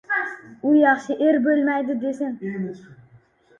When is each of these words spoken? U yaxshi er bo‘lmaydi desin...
U 0.69 0.71
yaxshi 0.83 1.17
er 1.27 1.37
bo‘lmaydi 1.45 1.99
desin... 2.07 2.35